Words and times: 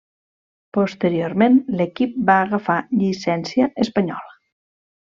Posteriorment 0.77 1.59
l'equip 1.81 2.15
va 2.31 2.39
agafar 2.47 2.79
llicència 3.05 3.69
espanyola. 3.87 4.37